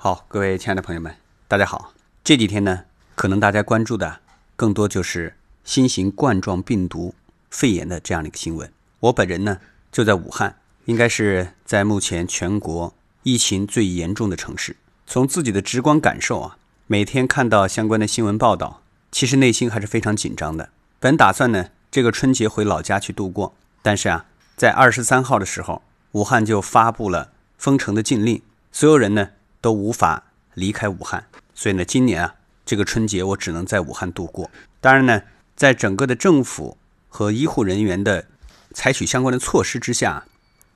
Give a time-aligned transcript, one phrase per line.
[0.00, 1.12] 好，各位亲爱的朋友们，
[1.48, 1.92] 大家好。
[2.22, 2.84] 这几天呢，
[3.16, 4.20] 可能大家关注的
[4.54, 7.16] 更多就是新型冠状病毒
[7.50, 8.72] 肺炎的这样的一个新闻。
[9.00, 9.58] 我本人呢
[9.90, 14.76] 就在武汉，应该是在目前全国疫情最严重的城市。
[15.04, 20.68] 从自己的直观感受啊，每天看到相关的新闻报道，其实内心还是非常紧张的。
[21.00, 23.52] 本打算呢这个春节回老家去度过，
[23.82, 24.26] 但是啊，
[24.56, 28.40] 在二十三号的时候，武汉就发布了封城的禁令，
[28.70, 29.30] 所有人呢。
[29.60, 34.50] 都无法离开武汉，所以呢，今年啊，这个春节我只能在武汉度过。
[34.80, 35.22] 当然呢，
[35.56, 36.76] 在整个的政府
[37.08, 38.26] 和医护人员的
[38.72, 40.24] 采取相关的措施之下，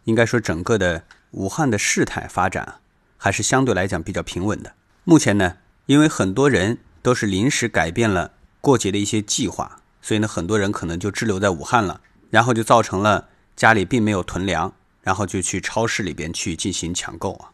[0.04, 2.80] 应该说整个的武汉的事态发展
[3.16, 4.74] 还是相对来讲比较平稳的。
[5.04, 5.56] 目前呢，
[5.86, 17.50] 因为很多人都是临时改变了过节的一些计划，所以呢，很多人可能就滞留在武汉了，然后就造成了家里并没有囤粮，然后就去超市里边去进行抢购啊。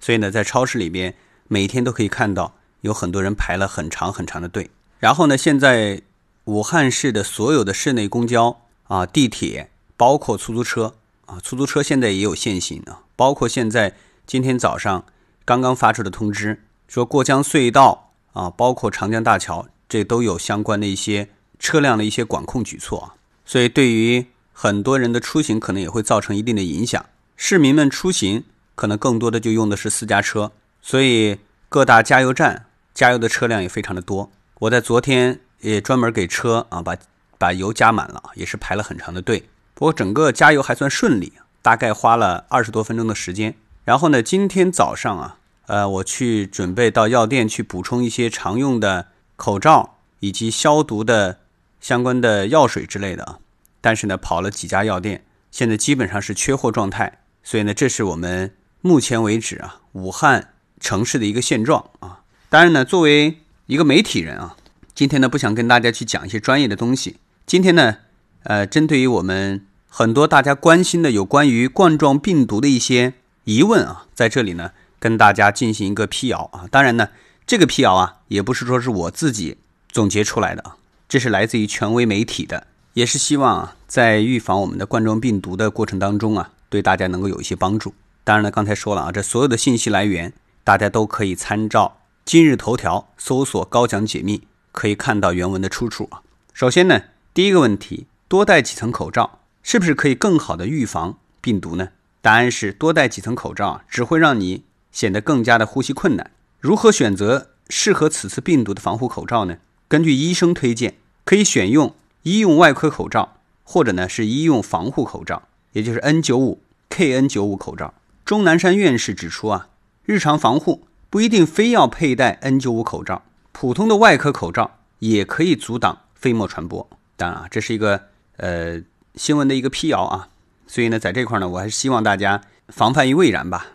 [0.00, 1.14] 所以呢，在超市里边，
[1.48, 4.70] 每天都可以看到有很多人排了很长很长的队。
[4.98, 6.02] 然后呢，现在
[6.44, 10.94] 武汉市的所有的市内公交啊、地铁，包括出租车
[11.26, 13.02] 啊，出租车现在也有限行啊。
[13.16, 13.96] 包括现在
[14.26, 15.04] 今天早上
[15.44, 23.14] 刚刚发出的通知，说过江隧道啊，包括长江大桥，这都有相关的一些车辆的一些管控举措啊。
[23.44, 27.04] 所以对于很多人的出行，可能也会造成一定的影响。
[27.36, 28.44] 市民们出行。
[28.78, 34.30] 可能更多的就用的是私家车，所以各大加油站加油的车辆也非常的多。
[34.60, 36.96] 我在昨天也专门给车啊把
[37.36, 39.48] 把油加满了，也是排了很长的队。
[39.74, 43.56] 不过整个加油还算顺利，大概花了二十多分钟的时间。
[43.84, 51.40] 然后呢，今天早上啊，呃，我去准备到药店去补充一些常用的口罩以及消毒的
[51.80, 53.40] 相关的药水之类的啊。
[53.80, 57.18] 但是呢，跑了几家药店，现在基本上是缺货状态。
[57.42, 58.54] 所以呢，这是我们。
[58.80, 62.20] 目前为止啊，武汉城市的一个现状啊。
[62.48, 64.56] 当然呢，作为一个媒体人啊，
[64.94, 67.16] 今天呢不想跟大家去讲一些专业的东西。
[67.44, 67.96] 今天呢，
[68.44, 76.66] 呃，针对于我们很多大家关心的有关于冠状病毒的一些疑问啊，在这里呢跟大家进行一个辟谣啊。
[76.70, 77.08] 当然呢，
[77.46, 79.58] 这个辟谣啊，也不是说是我自己
[79.90, 80.76] 总结出来的啊，
[81.08, 87.92] 这是来自于权威媒体的，也是希望啊，在预防我们的冠状病毒的过程当中啊，对大家能够有一些帮助。
[88.28, 91.96] 当然了，刚才说了啊，这所有的信息来源，大家都可以参照
[92.26, 96.20] 今日头条搜索“高讲解密”，可以看到原文的出处啊。
[96.52, 101.88] 首先呢，第一个问题，多戴几层口罩是不是可以更好的预防病毒呢？
[102.20, 106.30] 答案是，多戴几层口罩只会让你显得更加的呼吸困难。
[106.60, 109.56] 如何选择适合此次病毒的防护口罩呢？
[109.88, 116.58] 根据医生推荐，可以选用医用外科口罩，或者呢是医用防护口罩，也就是 N95、
[116.90, 117.94] KN95 口罩。
[118.28, 119.68] 钟南山院士指出啊，
[120.04, 123.22] 日常防护不一定非要佩戴 N95 口罩，
[123.52, 126.86] 普通的外科口罩也可以阻挡飞沫传播。
[127.16, 128.02] 当然啊，这是一个
[128.36, 128.82] 呃
[129.14, 130.28] 新闻的一个辟谣啊，
[130.66, 133.68] 所以呢，在这块呢，我还是希望大家防范于未然吧，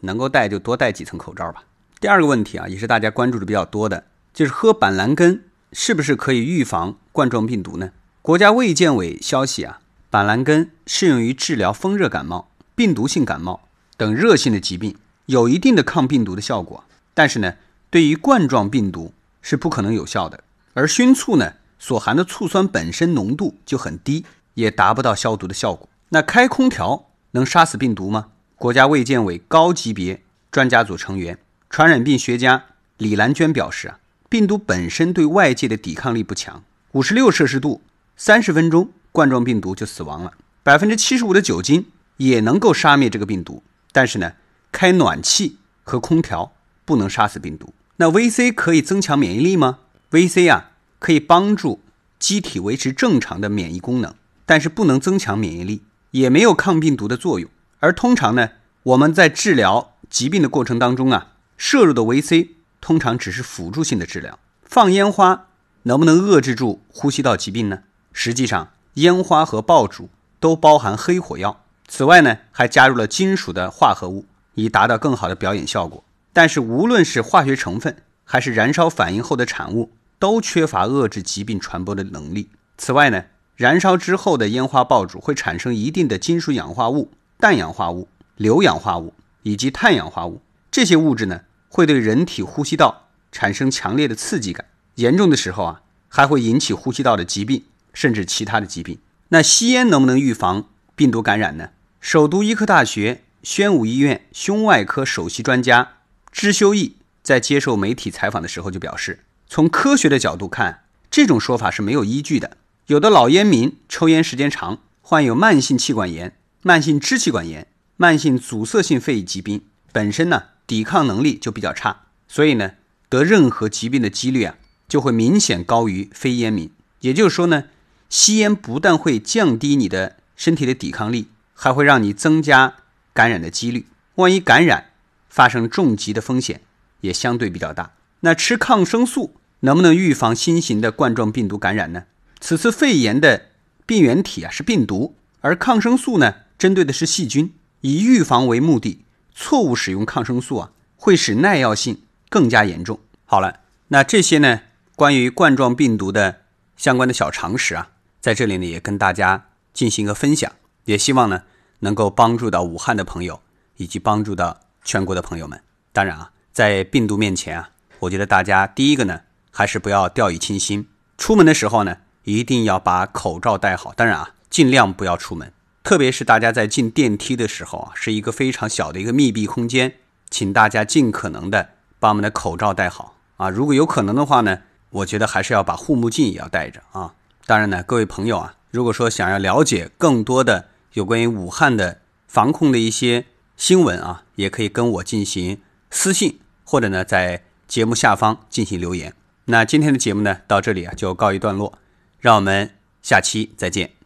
[0.00, 1.62] 能够戴就多戴几层口罩吧。
[2.00, 7.92] 第二个问题啊，也是大家关注的比较多的，就是喝板蓝根是不是可以预防冠状病毒呢？
[8.22, 9.78] 国家卫健委消息啊，
[10.10, 13.60] 板蓝根适用于治疗风热感冒、病毒性感冒。
[14.00, 14.96] 等热性的疾病
[15.26, 17.56] 有一定的抗病毒的效果，但是呢，
[17.90, 19.12] 对于冠状病毒
[19.42, 20.42] 是不可能有效的。
[20.72, 24.24] 而熏醋呢，所含的醋酸本身浓度就很低，
[24.54, 25.86] 也达不到消毒的效果。
[26.08, 28.28] 那开空调能杀死病毒吗？
[28.56, 32.64] 国家卫健委高级别专家组成员、传染病学家
[32.96, 33.98] 李兰娟表示啊，
[34.30, 37.82] 病毒本身对外界的抵抗力不强，五十六摄氏度
[38.16, 40.32] 三十分钟，冠状病毒就死亡了。
[40.62, 41.84] 百分之七十五的酒精
[42.16, 43.62] 也能够杀灭这个病毒。
[43.92, 44.32] 但是呢，
[44.72, 46.52] 开暖气和空调
[46.84, 47.72] 不能杀死病毒。
[47.96, 49.80] 那 VC 可以增强免疫力吗
[50.10, 51.80] ？VC 啊，可以帮助
[52.18, 54.14] 机体维持正常的免疫功能，
[54.46, 57.50] 但是不能增强免疫力，也没有抗病毒的作用。
[57.80, 58.50] 而通常呢，
[58.82, 62.48] 我们在治疗疾病的过程当中啊，摄入的 VC
[62.80, 64.38] 通常只是辅助性的治疗。
[64.62, 65.46] 放烟花
[65.82, 67.82] 能不能遏制住呼吸道疾病呢？
[68.12, 70.08] 实际上，烟花和爆竹
[70.38, 71.64] 都包含黑火药。
[71.90, 76.04] 此外呢，还加入了金属的化合物，以达到更好的表演效果。
[76.32, 79.90] 但是，无论是化学成分还是燃烧反应后的产物，
[80.20, 82.48] 都缺乏遏制疾病传播的能力。
[82.78, 83.24] 此外呢，
[83.56, 89.12] 燃烧之后的烟花爆竹会产生一定的金属氧化物、氮氧化物、硫氧化物
[89.42, 90.40] 以及碳氧化物。
[90.70, 94.64] 这些物质呢，会对人体呼吸道产生强烈的刺激感，
[94.94, 99.00] 严重的时候啊，还会引起呼吸道的疾病，甚至其他的疾病。
[99.30, 101.70] 那吸烟能不能预防病毒感染呢？
[102.00, 105.96] 首都医科大学宣武医院胸外科首席专家
[106.32, 112.56] 支修义在接受媒体采访的时候就表示，从科学的角度看，这种说法是没有依据的。
[112.86, 117.66] 有的老烟民抽烟时间长，患有慢性气管炎、慢性支气管炎、
[117.96, 119.62] 慢性阻塞性肺疾病，
[119.92, 122.72] 本身呢抵抗能力就比较差，所以呢
[123.10, 124.56] 得任何疾病的几率啊
[124.88, 126.70] 就会明显高于非烟民。
[127.00, 127.64] 也就是说呢，
[128.08, 131.28] 吸烟不但会降低你的身体的抵抗力，
[131.62, 132.76] 还会让你增加
[133.12, 133.86] 感染的几率。
[134.14, 134.92] 万一感染，
[135.28, 136.62] 发生重疾的风险
[137.02, 137.92] 也相对比较大。
[138.20, 142.04] 那吃抗生素能不能预防新型的冠状病毒感染呢？
[142.40, 143.48] 此次肺炎的
[143.84, 147.52] 病原体啊是病毒，而抗生素呢针对的是细菌。
[147.82, 149.04] 以预防为目的，
[149.34, 153.00] 错误使用抗生素啊，会使耐药性更加严重。
[153.26, 154.62] 好了，那这些呢
[154.96, 156.40] 关于冠状病毒的
[156.78, 160.50] 相关的小常识啊，在这里呢也跟大家进行一个分享，
[160.84, 161.42] 也希望呢
[161.80, 163.40] 能够帮助到武汉的朋友，
[163.76, 165.60] 以及帮助到全国的朋友们。
[165.92, 170.88] 当然啊，在病毒面前啊，我觉得大家第一个呢还是不要掉以轻心，
[171.18, 171.96] 出门的时候呢。
[172.24, 175.50] 一定要把口罩戴好，当然啊，尽量不要出门，
[175.82, 179.94] 特别是大家在进电梯的时候啊，是一个非常小的一个密闭空间，
[180.28, 183.48] 请大家尽可能的把我们的口罩戴好啊。
[183.48, 184.60] 如果有可能的话呢，
[184.90, 187.14] 我觉得还是要把护目镜也要戴着啊。
[187.46, 193.26] 当然呢，各位朋友啊，如果说想要了解更多的有关于武汉的防控的一些
[193.56, 199.14] 新闻啊，也可以跟我进行私信，或者呢在节目下方进行留言。
[199.46, 201.78] 那今天的节目呢，到这里啊就告一段落。
[202.20, 202.70] 让我们
[203.02, 203.99] 下期再见。